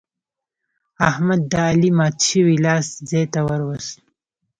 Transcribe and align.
احمد 1.09 1.41
د 1.51 1.53
علي 1.69 1.91
مات 1.97 2.15
شوی 2.27 2.55
لاس 2.65 2.85
ځای 3.09 3.25
ته 3.33 3.39
ور 3.47 3.61
ووست. 3.65 3.97